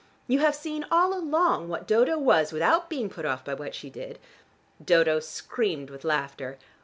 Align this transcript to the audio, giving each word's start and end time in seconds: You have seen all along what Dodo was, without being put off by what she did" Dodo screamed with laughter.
You 0.27 0.39
have 0.39 0.55
seen 0.55 0.83
all 0.89 1.13
along 1.13 1.69
what 1.69 1.85
Dodo 1.87 2.17
was, 2.17 2.51
without 2.51 2.89
being 2.89 3.07
put 3.07 3.23
off 3.23 3.45
by 3.45 3.53
what 3.53 3.75
she 3.75 3.91
did" 3.91 4.17
Dodo 4.83 5.19
screamed 5.19 5.91
with 5.91 6.03
laughter. 6.03 6.57